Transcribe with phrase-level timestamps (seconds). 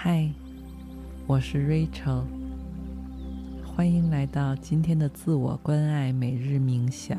[0.00, 0.30] 嗨，
[1.26, 2.22] 我是 Rachel，
[3.64, 7.18] 欢迎来到今天的自我关爱每日冥想。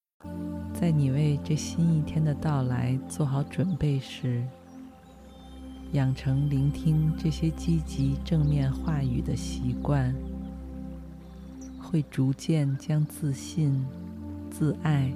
[0.81, 4.43] 在你为这新一天的到来做好准备时，
[5.91, 10.11] 养成聆听这些积极正面话语的习惯，
[11.79, 13.85] 会逐渐将自信、
[14.49, 15.13] 自爱、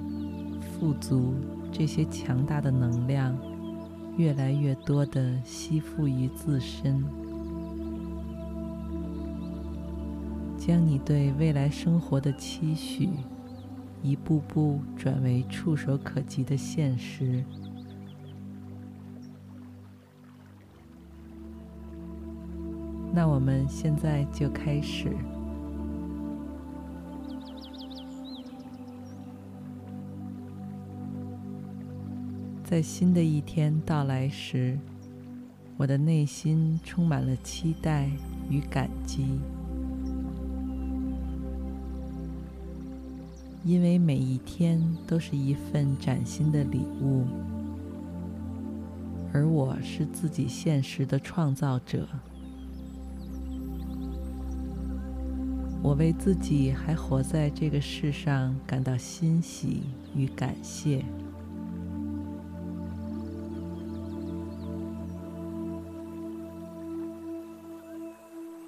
[0.60, 1.34] 富足
[1.72, 3.36] 这些强大的能量，
[4.16, 7.02] 越来越多地吸附于自身，
[10.56, 13.08] 将你对未来生活的期许。
[14.02, 17.44] 一步步转为触手可及的现实。
[23.12, 25.10] 那我们现在就开始。
[32.62, 34.78] 在新的一天到来时，
[35.76, 38.10] 我的内心充满了期待
[38.50, 39.38] 与感激。
[43.66, 47.24] 因为每一天都是一份崭新的礼物，
[49.32, 52.06] 而我是自己现实的创造者。
[55.82, 59.82] 我为自己还活在这个世上感到欣喜
[60.14, 61.04] 与感谢。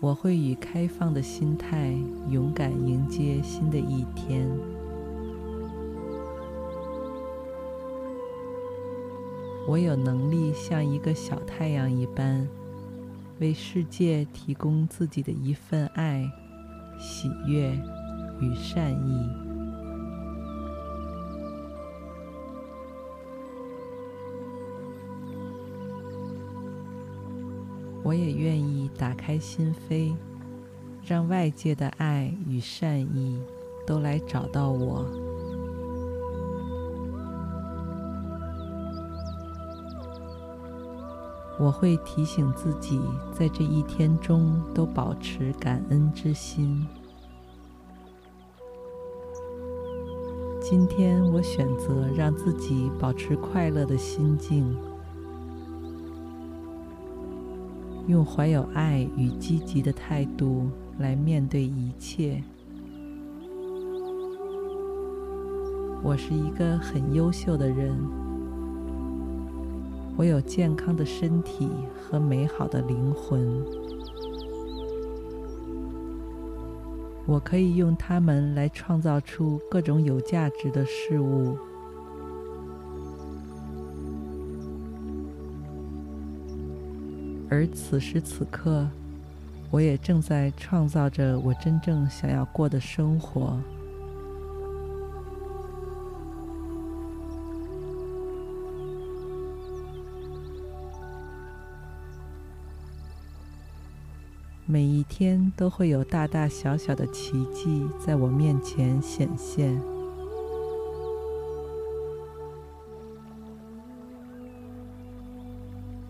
[0.00, 1.94] 我会以开放的心态，
[2.30, 4.48] 勇敢迎接新的一天。
[9.68, 12.48] 我有能力像一个小太阳一般，
[13.38, 16.26] 为世界提供自己的一份爱、
[16.98, 17.78] 喜悦
[18.40, 19.28] 与善意。
[28.02, 30.14] 我也愿意打开心扉，
[31.04, 33.38] 让外界的爱与善意
[33.86, 35.27] 都来找到我。
[41.60, 43.00] 我会提醒自己，
[43.32, 46.86] 在这一天中都保持感恩之心。
[50.60, 54.76] 今天我选择让自己保持快乐的心境，
[58.06, 62.40] 用怀有爱与积极的态度来面对一切。
[66.04, 68.27] 我是一个很优秀的人。
[70.18, 71.70] 我有健康的身体
[72.02, 73.64] 和美好的灵魂，
[77.24, 81.56] 我可以用它们来创造出各种有价值的事物。
[87.48, 88.88] 而此时此刻，
[89.70, 93.56] 我也正在创造着我真正想要过的生活。
[104.70, 109.80] 每一天都会有大大小小的奇迹在我面前显现。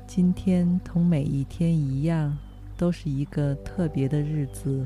[0.09, 2.37] 今天同每一天一样，
[2.77, 4.85] 都是一个特别的日子，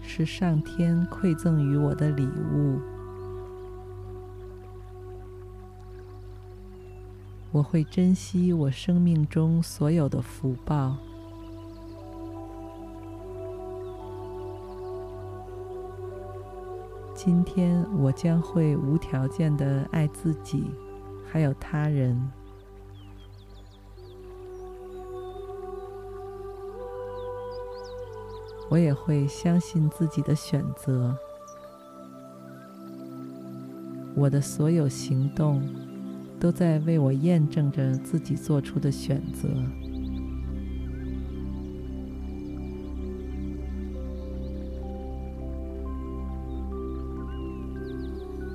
[0.00, 2.80] 是上天馈赠于我的礼物。
[7.52, 10.96] 我会珍惜我生命中所有的福报。
[17.12, 20.70] 今天我将会无条件的爱自己，
[21.28, 22.16] 还有他人。
[28.68, 31.16] 我也会相信自己的选择。
[34.14, 35.89] 我的所有行动。
[36.40, 39.48] 都在为我验证着自己做出的选择。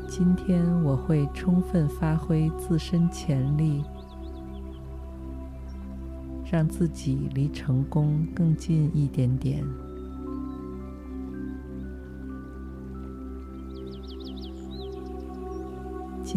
[0.09, 3.83] 今天我会充分发挥自身潜力，
[6.51, 9.63] 让自己离成功更近一点点。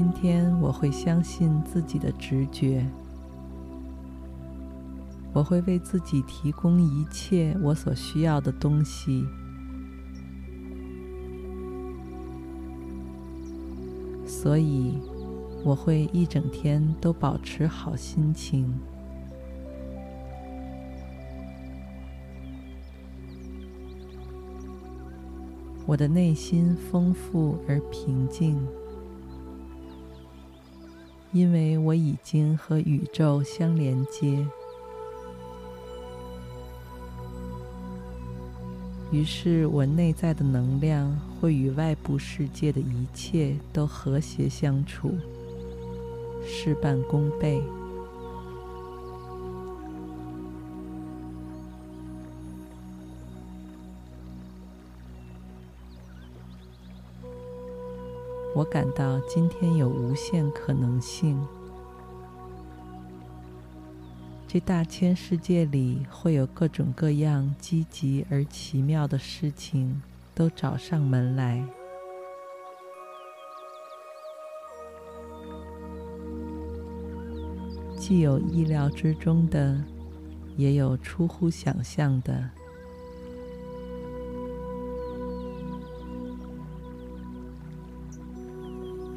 [0.00, 2.86] 今天我会相信自己的直觉，
[5.32, 9.26] 我会为自己提供一切我所需要的东西。
[14.24, 14.96] 所以，
[15.64, 18.72] 我会一整天都保持好心情。
[25.86, 28.64] 我的内心丰富而平静，
[31.32, 34.46] 因为我已经和宇宙相连接。
[39.10, 45.12] 于是我内在的能量会与外部世界的一切都和谐相处，
[46.46, 47.62] 事半功倍。
[58.58, 61.40] 我感到今天有无限可能性。
[64.48, 70.02] 这大千世界里会有各种各样积极而奇妙的事情
[70.34, 71.64] 都找上门来，
[77.96, 79.80] 既有意料之中的，
[80.56, 82.50] 也有出乎想象的。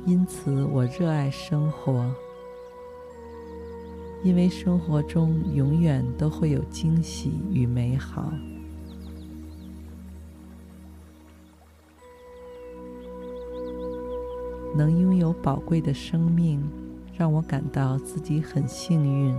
[0.05, 2.13] 因此，我热爱生活。
[4.23, 8.31] 因为生活中永远都会有惊喜与美好，
[14.75, 16.63] 能拥有宝贵的生命，
[17.17, 19.35] 让我感到自己很幸运。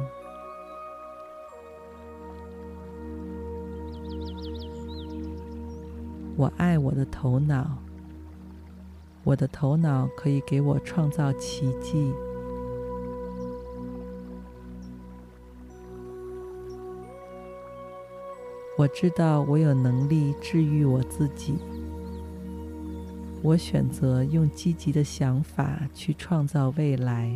[6.37, 7.79] 我爱我的头脑，
[9.33, 12.13] 我的头脑可以给我创造奇迹。
[18.77, 21.55] 我知道我有能力治愈我自己。
[23.43, 27.35] 我选择用积极的想法去创造未来。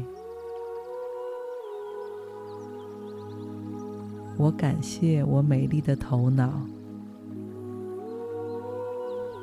[4.37, 6.61] 我感谢我美丽的头脑。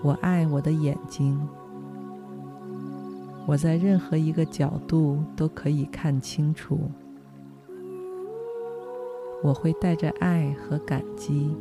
[0.04, 1.42] 我爱我的眼睛。
[3.46, 6.80] 我在任何一个角度都可以看清楚。
[9.44, 11.56] 我会带着爱和感激。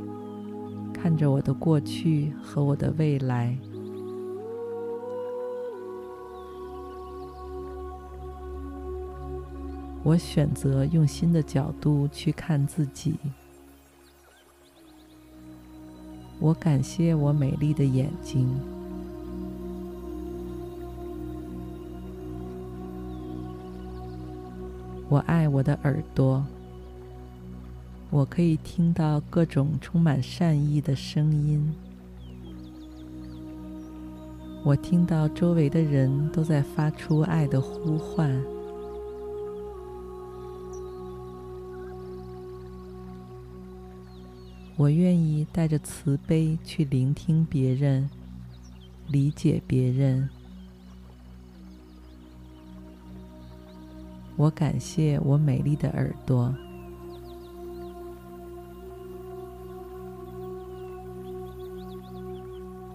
[0.92, 3.58] 看着我的过去和我的未来，
[10.04, 13.16] 我选择用新的角度去看自己。
[16.38, 18.48] 我感谢我美丽的眼睛，
[25.08, 26.44] 我爱我的耳朵。
[28.10, 31.72] 我可以听到各种充满善意的声音。
[34.64, 38.30] 我听到周围的人都在发出爱的呼唤。
[44.76, 48.08] 我愿意带着慈悲去聆听别人，
[49.08, 50.28] 理解别人。
[54.36, 56.52] 我感谢我美丽的耳朵。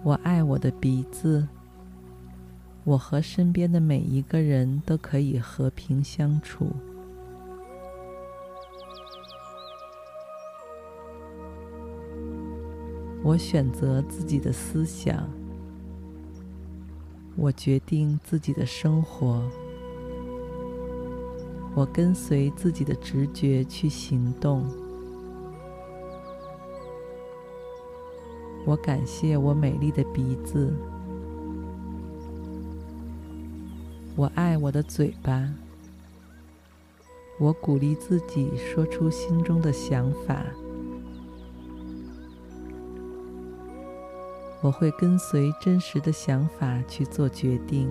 [0.02, 1.46] 我爱我的鼻子，
[2.84, 6.70] 我和身边的每一个人都可以和平相处。
[13.22, 15.28] 我选择自己的思想，
[17.36, 19.42] 我决定自己的生活，
[21.78, 24.66] 我跟随自己的直觉去行动。
[28.66, 30.74] 我感谢我美丽的鼻子，
[34.16, 35.48] 我爱我的嘴巴，
[37.38, 40.44] 我鼓励自己说出心中的想法，
[44.62, 47.88] 我会跟随真实的想法去做决定，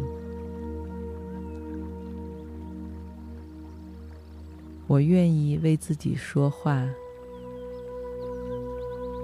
[4.88, 6.88] 我愿意为自己说话。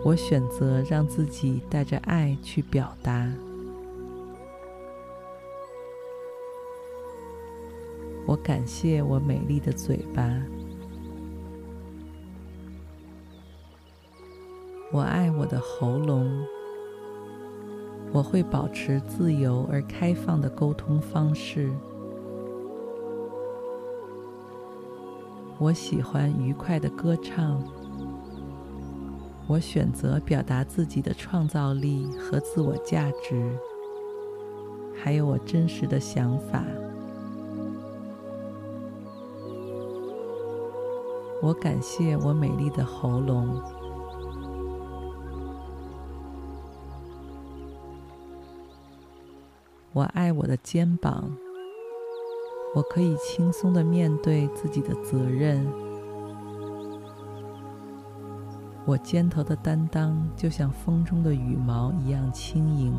[0.04, 3.32] 我选择让自己带着爱去表达。
[8.26, 10.24] 我感谢我美丽的嘴巴。
[14.92, 16.46] 我爱我的喉咙。
[18.14, 21.72] 我会保持自由而开放的沟通方式。
[25.64, 27.64] 我喜欢愉快的歌唱。
[29.48, 33.58] 我选择表达自己的创造力和自我价值，
[34.94, 36.66] 还有我真实的想法。
[41.42, 43.58] 我感谢我美丽的喉咙。
[49.94, 51.32] 我爱我的肩膀，
[52.76, 55.66] 我可以轻松地面对自己的责任。
[58.86, 62.94] 我肩头的担当就像风中的羽毛一样轻盈，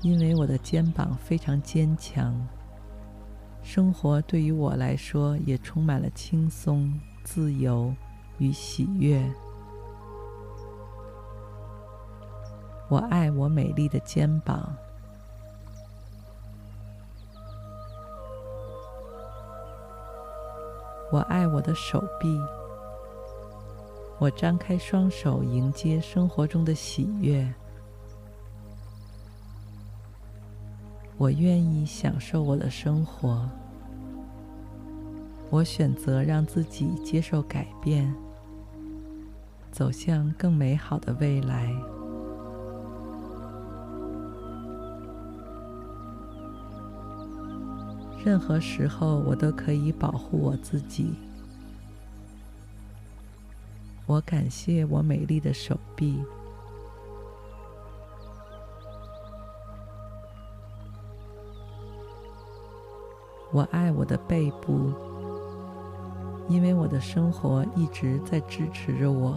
[0.00, 2.34] 因为我的肩膀非常坚强。
[3.62, 7.94] 生活对于我来说也充满了轻松、自由
[8.38, 9.22] 与喜悦。
[12.88, 14.74] 我爱我美丽的肩膀。
[21.14, 22.40] 我爱我的手臂。
[24.18, 27.48] 我张开双手迎接生活中的喜悦。
[31.16, 33.48] 我愿意享受我的生活。
[35.50, 38.12] 我选择让自己接受改变，
[39.70, 41.72] 走向更美好的未来。
[48.24, 51.12] 任何时候，我都可以保护我自己。
[54.06, 56.24] 我感谢我美丽的手臂。
[63.52, 64.90] 我爱我的背部，
[66.48, 69.36] 因为我的生活一直在支持着我，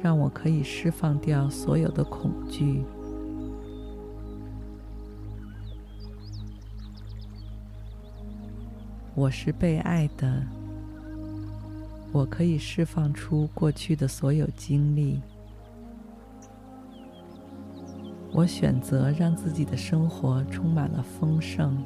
[0.00, 2.82] 让我可以释放掉所有的恐惧。
[9.18, 10.46] 我是被爱的，
[12.12, 15.20] 我可以释放出过去的所有经历。
[18.32, 21.76] 我选择让自己的生活充满了丰盛。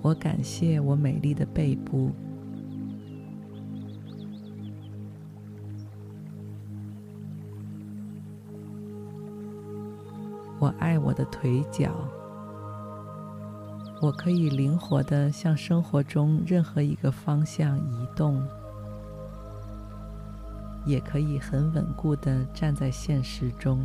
[0.00, 2.10] 我感谢我美丽的背部。
[10.64, 11.90] 我爱我的腿脚，
[14.00, 18.42] 我可以灵活地向生活中任何一个方向移动，
[20.86, 23.78] 也可以很稳固地站在现实中。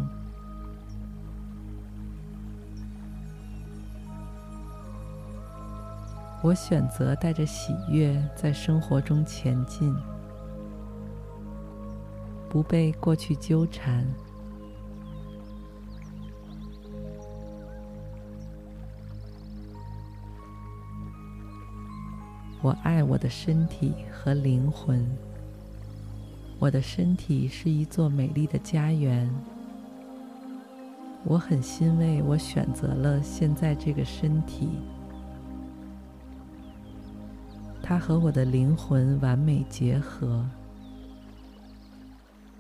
[6.41, 9.93] 我选择带着喜悦在生活中前进，
[12.48, 14.07] 不被过去纠缠。
[22.61, 25.05] 我爱我的身体和灵魂。
[26.59, 29.29] 我的身体是一座美丽的家园。
[31.23, 34.69] 我很欣慰，我选择了现在这个身体。
[37.81, 40.45] 它和我的灵魂完美结合，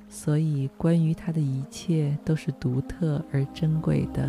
[0.09, 4.27] 所以关于它的一切都是独特而珍贵的。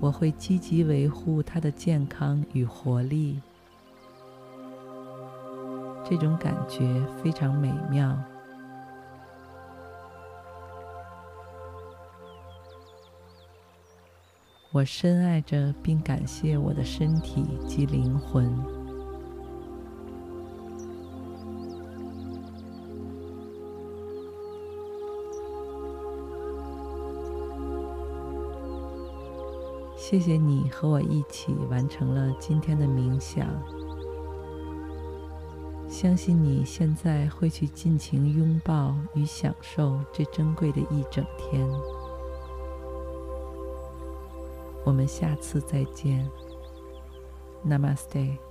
[0.00, 3.38] 我会积极维护它的健康与活力，
[6.08, 8.18] 这种感觉非常美妙。
[14.72, 18.79] 我深爱着并感谢我的身体及灵魂。
[30.10, 33.46] 谢谢你和我一起完成了今天的冥想。
[35.88, 41.64] 相信你现在会去尽情拥抱与享受这珍贵的一整天。
[44.84, 46.28] 我们下次再见。
[47.64, 48.49] Namaste。